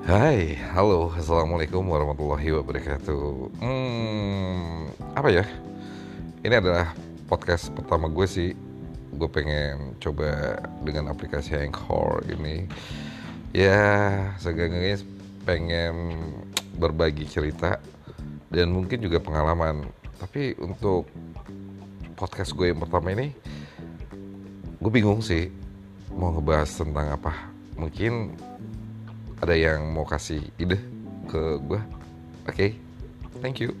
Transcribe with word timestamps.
Hai, 0.00 0.56
halo, 0.72 1.12
assalamualaikum 1.12 1.84
warahmatullahi 1.84 2.56
wabarakatuh. 2.56 3.52
Hmm, 3.60 4.88
apa 5.12 5.28
ya? 5.28 5.44
Ini 6.40 6.56
adalah 6.56 6.96
podcast 7.28 7.68
pertama 7.76 8.08
gue 8.08 8.24
sih. 8.24 8.56
Gue 9.12 9.28
pengen 9.28 10.00
coba 10.00 10.56
dengan 10.80 11.12
aplikasi 11.12 11.52
Anchor 11.52 12.24
ini. 12.32 12.64
Ya, 13.52 14.32
seenggaknya 14.40 15.04
pengen 15.44 16.16
berbagi 16.80 17.28
cerita 17.28 17.76
dan 18.48 18.72
mungkin 18.72 19.04
juga 19.04 19.20
pengalaman. 19.20 19.84
Tapi 20.16 20.56
untuk 20.64 21.12
podcast 22.16 22.56
gue 22.56 22.72
yang 22.72 22.80
pertama 22.80 23.12
ini, 23.12 23.36
gue 24.80 24.92
bingung 24.92 25.20
sih 25.20 25.52
mau 26.16 26.32
ngebahas 26.32 26.72
tentang 26.72 27.20
apa. 27.20 27.52
Mungkin 27.76 28.32
ada 29.40 29.56
yang 29.56 29.88
mau 29.88 30.04
kasih 30.04 30.44
ide 30.60 30.76
ke 31.28 31.56
gue? 31.64 31.80
Oke, 32.48 32.52
okay, 32.52 32.70
thank 33.40 33.60
you. 33.60 33.72